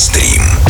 Стрим. 0.00 0.69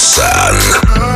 Сан. 0.00 1.09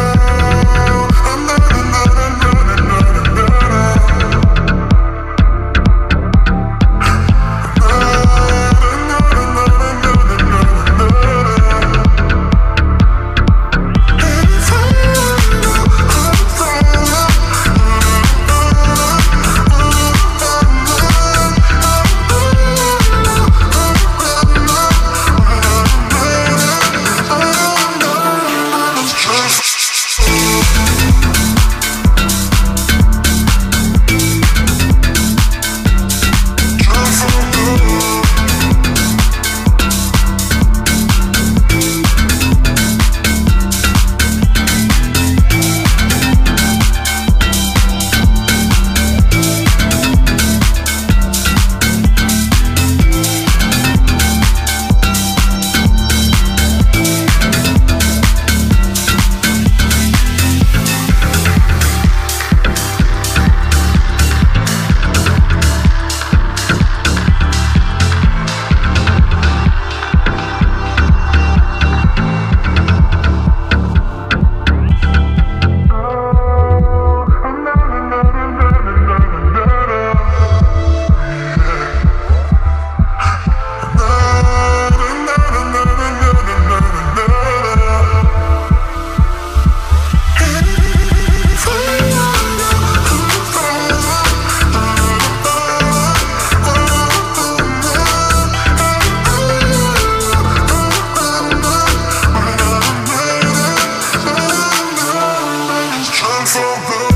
I'll 106.76 107.13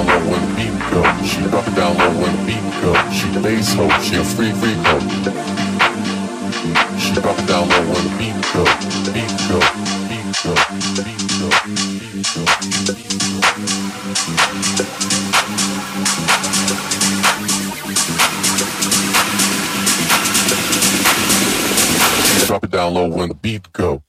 down 0.00 0.24
low 0.24 0.30
when 0.30 0.44
beat 0.56 0.78
go. 0.90 1.02
She 1.24 1.40
rock 1.42 1.66
down 1.74 1.96
low 1.98 2.10
when 2.20 2.36
the 2.36 2.42
beat 2.46 2.66
go. 2.82 2.92
She 3.10 3.28
bass 3.42 3.74
hoe. 3.74 3.90
she 4.02 4.16
a 4.16 4.24
free 4.24 4.52
free 4.52 4.74
ho. 4.74 4.98
She 6.98 7.12
rock 7.20 7.36
down 7.46 7.68
low 7.68 7.82
when 7.92 8.04
the 8.04 8.10
beat 8.18 8.34
go. 8.52 8.64
Beat 9.12 9.34
go. 9.48 9.58
Beat 10.08 10.26
go. 10.42 10.54
Beat 11.04 11.28
go. 11.38 11.50
Beat 11.96 12.28
go. 12.34 12.44
Drop 22.46 22.64
it 22.64 22.70
down 22.70 22.94
low 22.94 23.08
when 23.08 23.28
the 23.28 23.34
beat 23.34 23.72
go. 23.72 24.02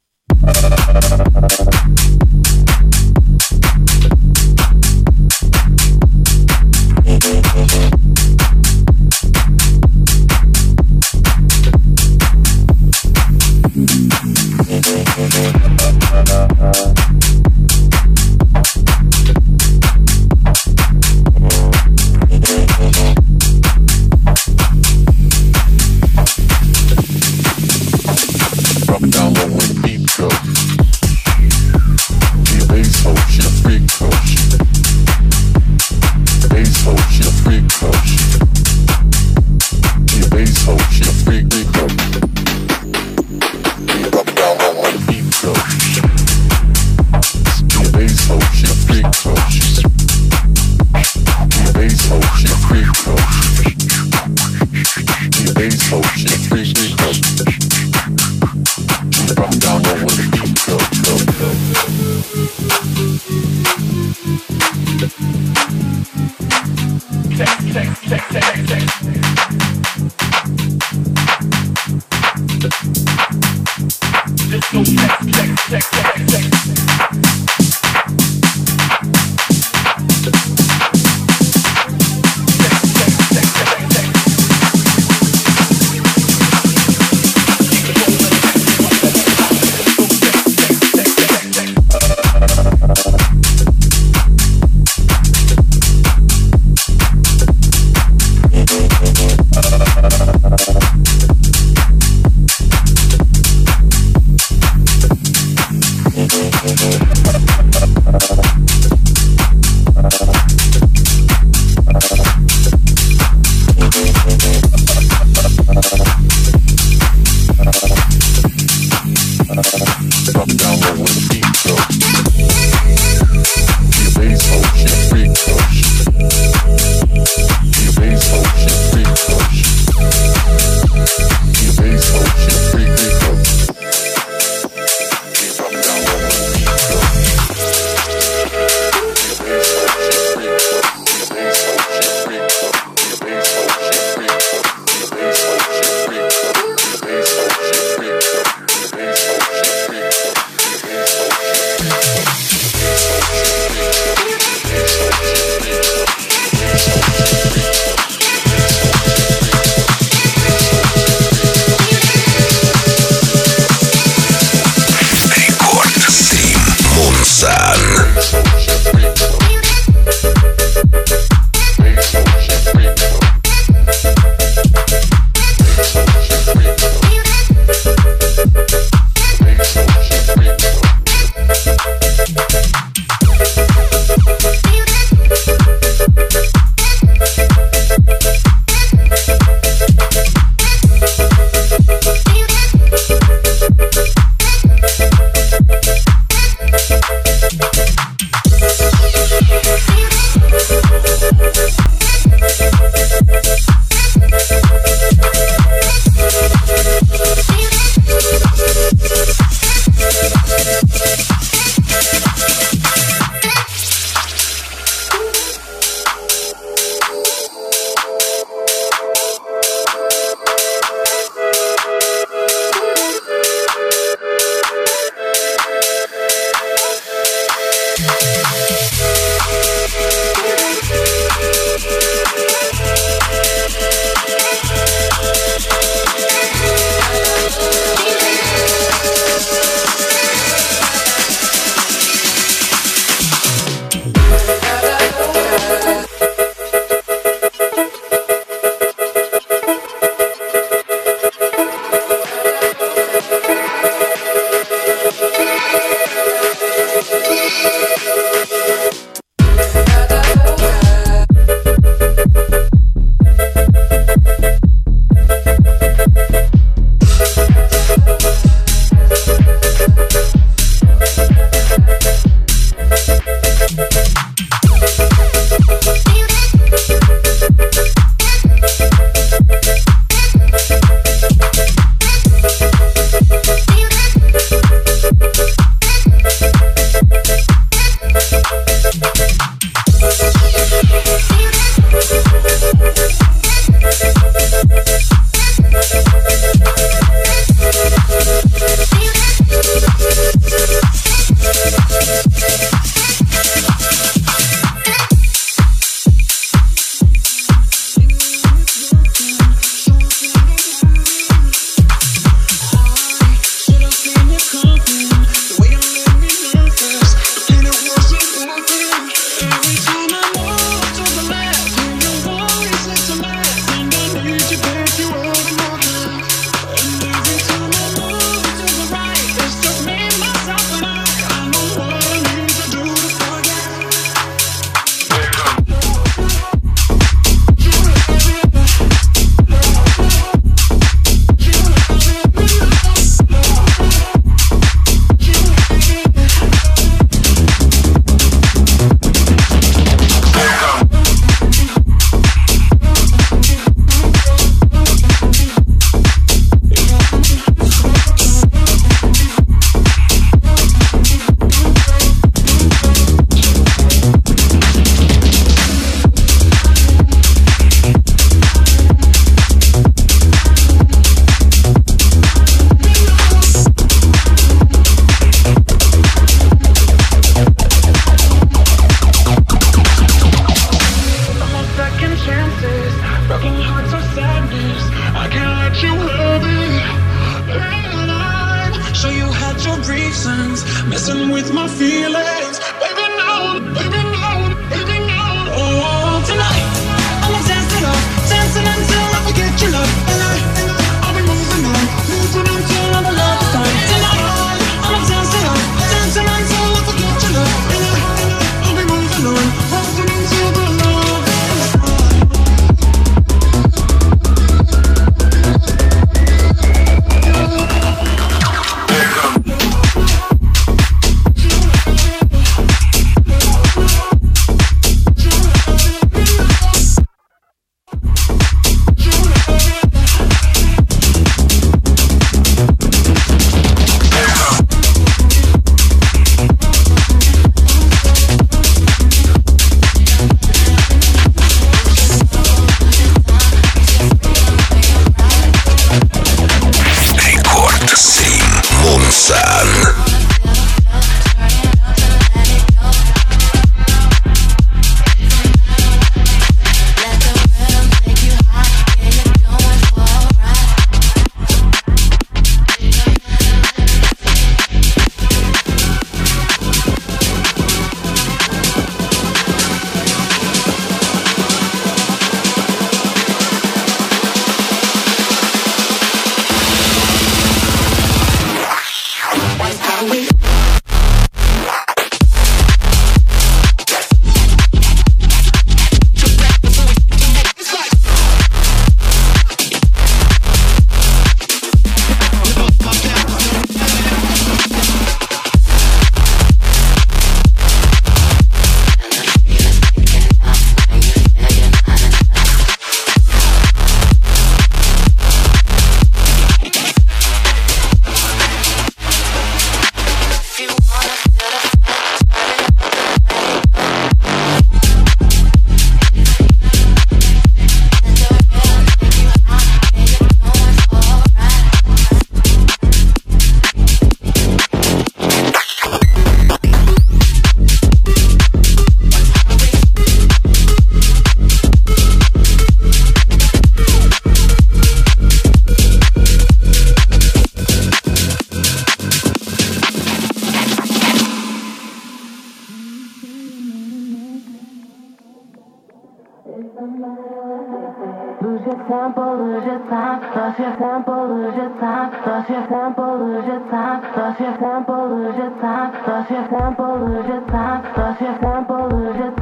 your 552.51 552.67
tempo, 552.67 553.17
lose 553.17 553.45
your 553.47 553.63
time. 553.71 554.01
Lost 554.17 554.39
your 554.41 554.57
tempo, 554.57 554.95
lose 555.07 555.37
your 555.37 555.51
time. 555.61 555.91
Lost 556.07 556.31
your 556.31 556.47
tempo, 556.51 556.85
lose 556.99 557.27
your 557.27 557.41
time. 557.47 557.79
Lost 557.97 558.21
your 558.21 558.37
tempo, 558.39 558.75
lose 558.91 559.15
your 559.15 559.31
time. 559.35 559.40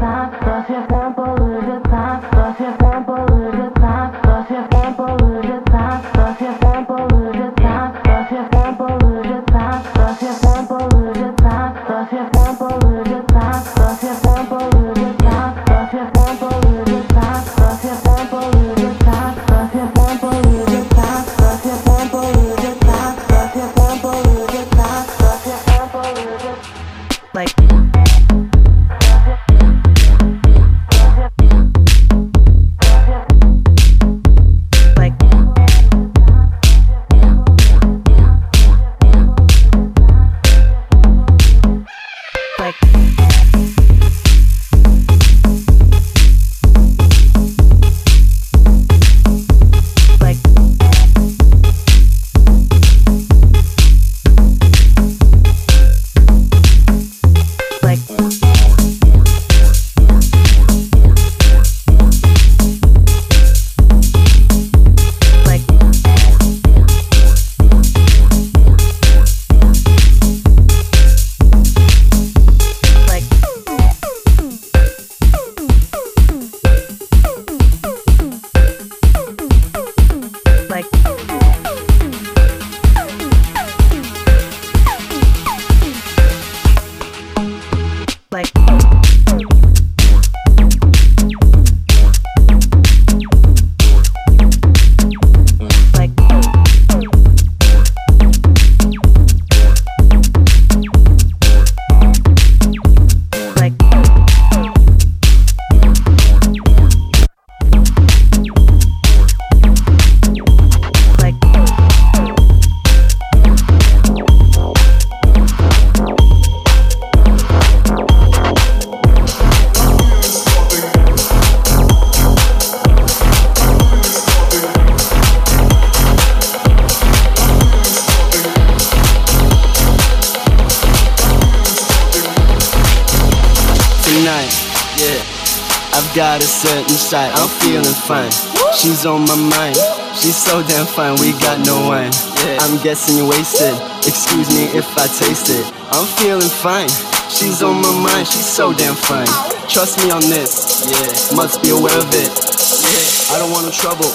She's 138.99 139.07
on 139.07 139.23
my 139.31 139.39
mind. 139.55 139.79
She's 140.11 140.35
so 140.35 140.59
damn 140.59 140.85
fine, 140.85 141.15
we 141.23 141.31
got 141.39 141.63
no 141.63 141.87
wine. 141.87 142.11
I'm 142.59 142.75
guessing 142.83 143.15
you 143.15 143.23
wasted. 143.31 143.71
Excuse 144.03 144.51
me 144.51 144.67
if 144.75 144.83
I 144.99 145.07
taste 145.07 145.47
it. 145.47 145.63
I'm 145.95 146.03
feeling 146.19 146.51
fine. 146.51 146.91
She's 147.31 147.63
on 147.63 147.79
my 147.79 147.95
mind, 147.95 148.27
she's 148.27 148.43
so 148.43 148.73
damn 148.73 148.99
fine. 148.99 149.31
Trust 149.71 150.03
me 150.03 150.11
on 150.11 150.19
this, 150.27 150.83
yeah. 150.91 151.31
Must 151.31 151.63
be 151.63 151.71
aware 151.71 151.95
of 151.95 152.11
it. 152.11 152.27
Yeah. 152.27 153.31
I 153.31 153.39
don't 153.39 153.55
want 153.55 153.63
no 153.67 153.71
trouble. 153.71 154.11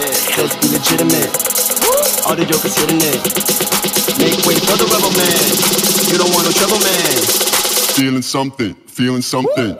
Yeah. 0.00 0.40
Let's 0.40 0.56
be 0.64 0.72
legitimate. 0.72 1.28
All 2.24 2.32
the 2.40 2.48
jokers 2.48 2.72
hitting 2.72 3.04
it. 3.04 3.20
Make 4.16 4.40
way 4.48 4.56
for 4.64 4.80
the 4.80 4.88
rebel 4.96 5.12
man. 5.12 5.44
You 6.08 6.16
don't 6.16 6.32
want 6.32 6.48
no 6.48 6.56
trouble, 6.56 6.80
man. 6.80 7.20
Feeling 7.92 8.24
something, 8.24 8.72
feeling 8.88 9.20
something. 9.20 9.76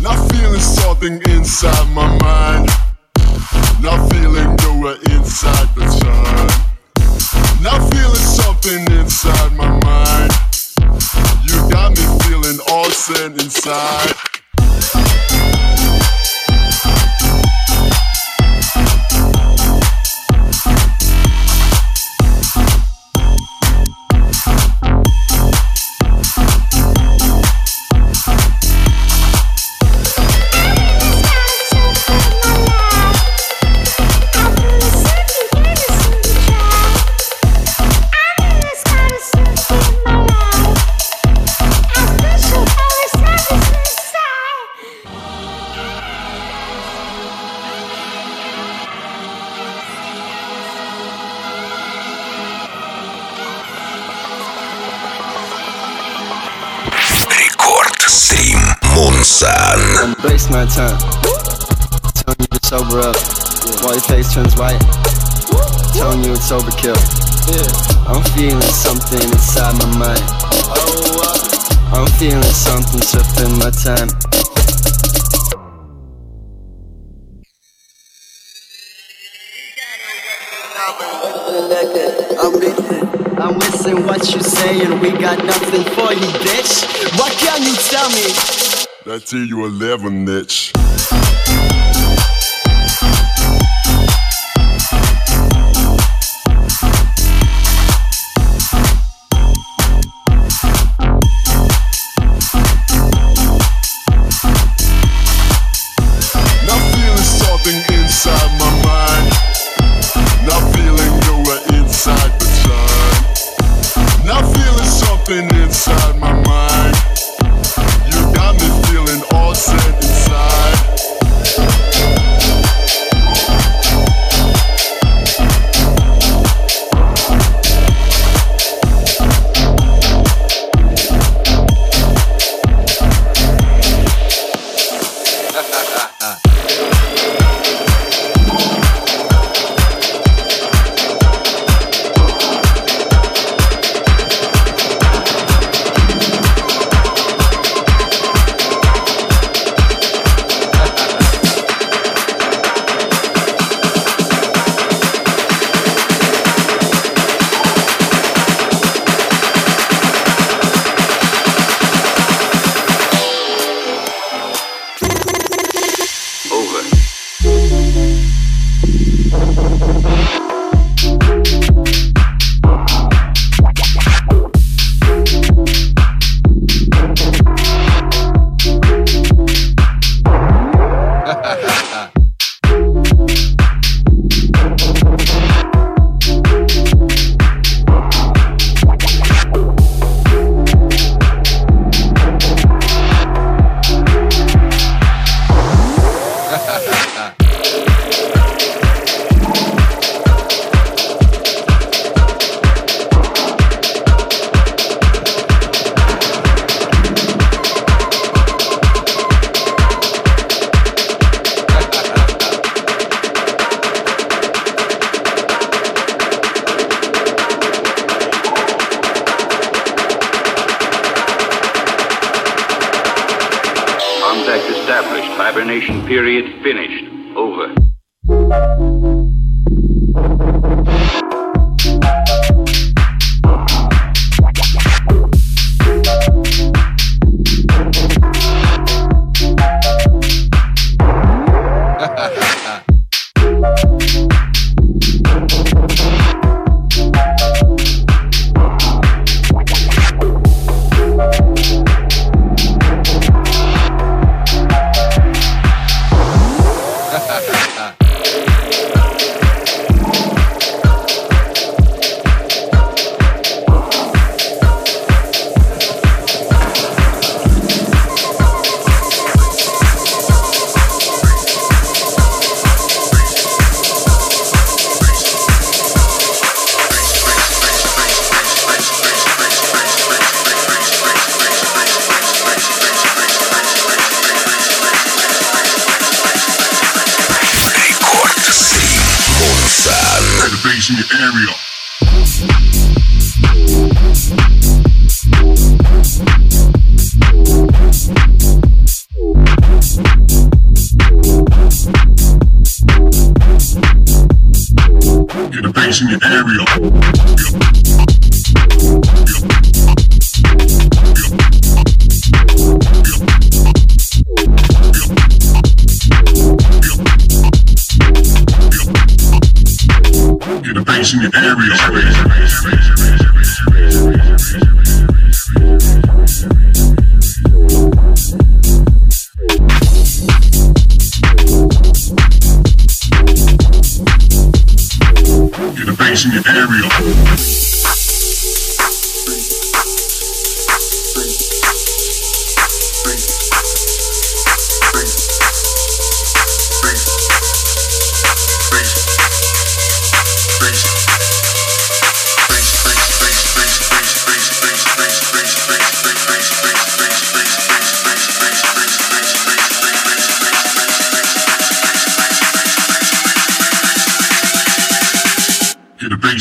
Not 0.00 0.16
feeling 0.32 0.64
something 0.64 1.20
inside 1.28 1.92
my 1.92 2.08
mind. 2.24 2.49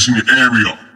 In 0.08 0.16
your 0.16 0.30
area. 0.30 0.89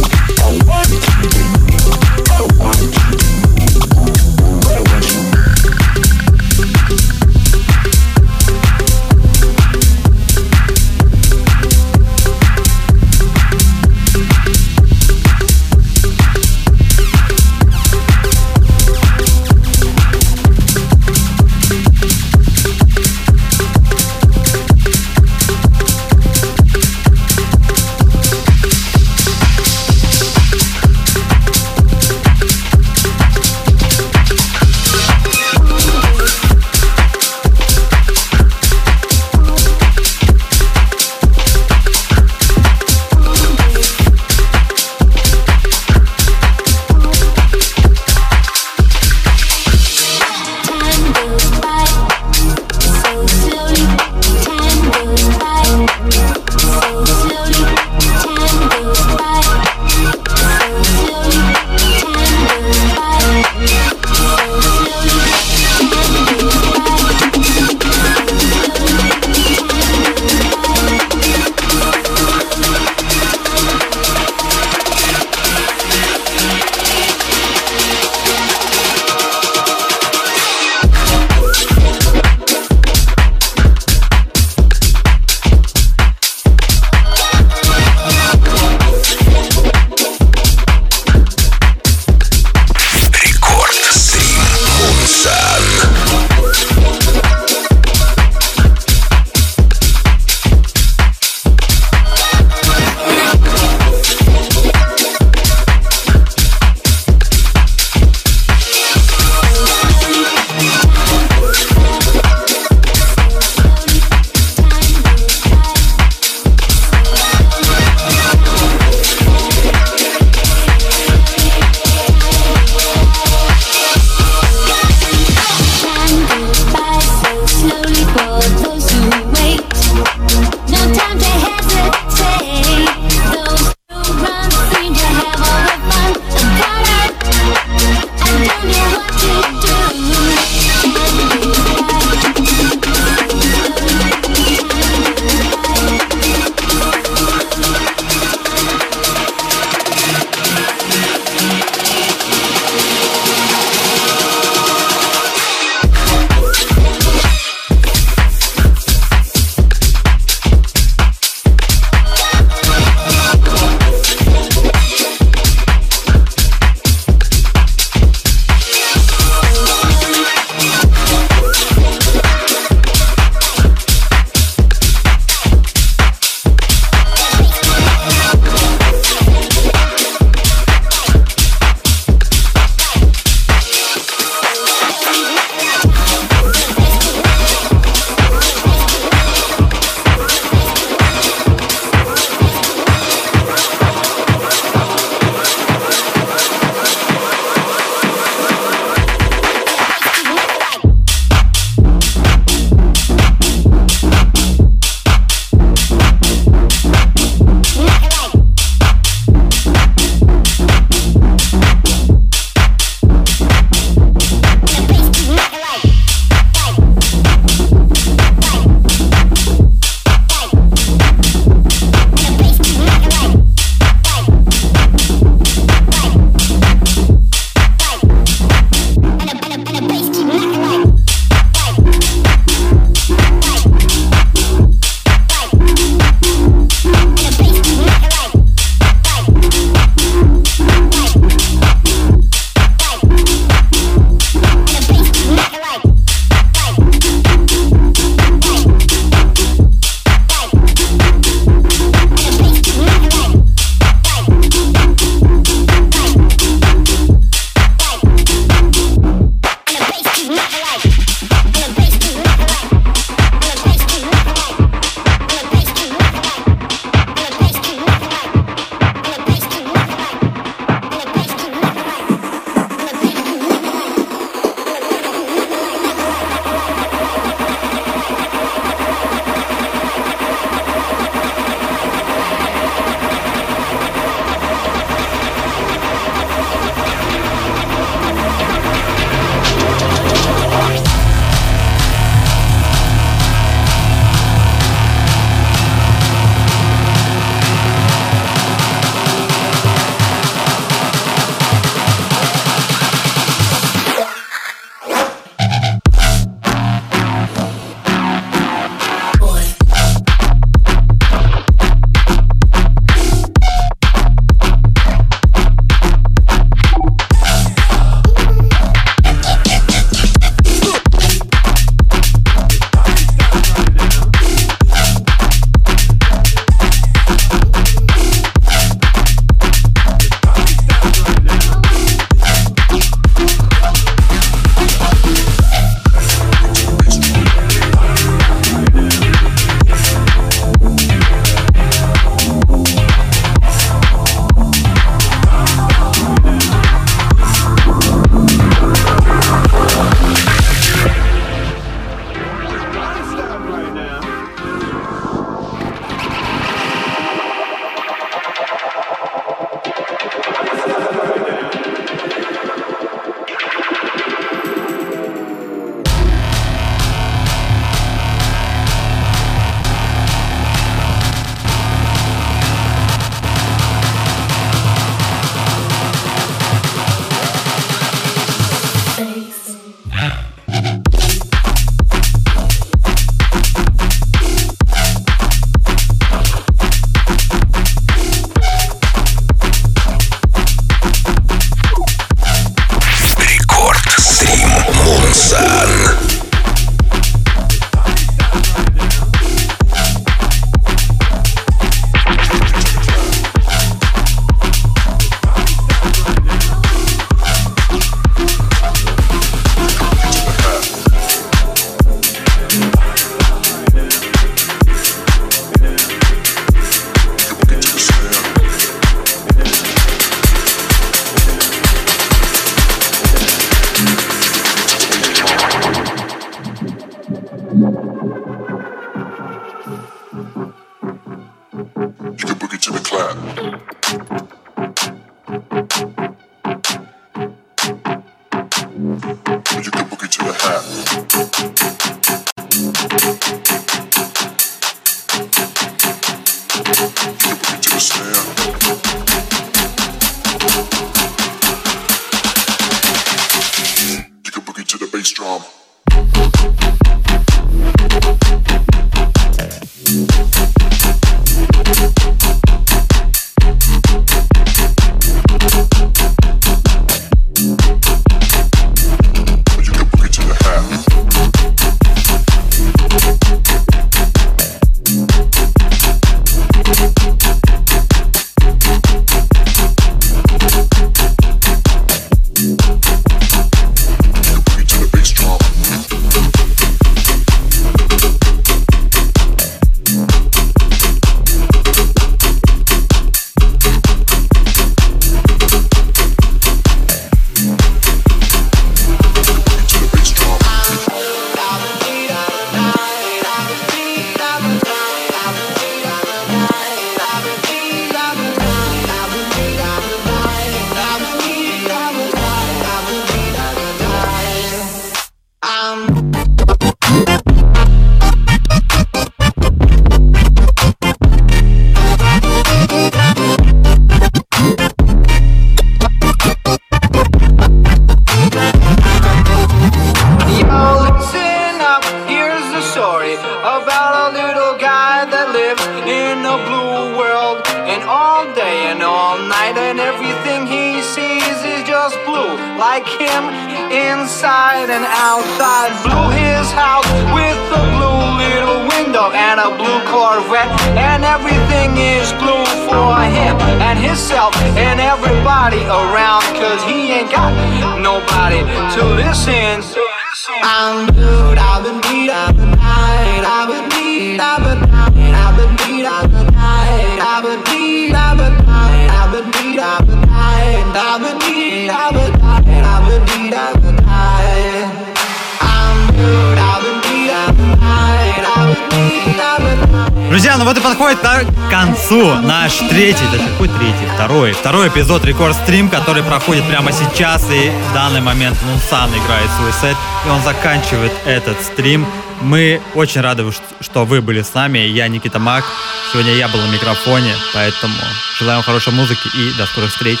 второй. 584.04 584.32
Второй 584.32 584.68
эпизод 584.68 585.02
Рекорд 585.06 585.34
Стрим, 585.34 585.70
который 585.70 586.02
проходит 586.02 586.46
прямо 586.46 586.72
сейчас. 586.72 587.24
И 587.30 587.50
в 587.70 587.72
данный 587.72 588.02
момент 588.02 588.36
Нунсан 588.42 588.90
играет 588.90 589.30
свой 589.38 589.50
сет. 589.52 589.78
И 590.04 590.08
он 590.10 590.22
заканчивает 590.22 590.92
этот 591.06 591.40
стрим. 591.40 591.86
Мы 592.20 592.60
очень 592.74 593.00
рады, 593.00 593.24
что 593.60 593.86
вы 593.86 594.02
были 594.02 594.20
с 594.20 594.34
нами. 594.34 594.58
Я 594.58 594.88
Никита 594.88 595.18
Мак. 595.18 595.44
Сегодня 595.90 596.12
я 596.12 596.28
был 596.28 596.38
на 596.38 596.52
микрофоне. 596.52 597.14
Поэтому 597.32 597.72
желаю 598.18 598.42
хорошей 598.42 598.74
музыки 598.74 599.08
и 599.16 599.32
до 599.38 599.46
скорых 599.46 599.70
встреч. 599.70 600.00